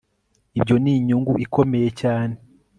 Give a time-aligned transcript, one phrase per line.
[0.57, 2.35] Ibyo ni inyungu ikomeye cyane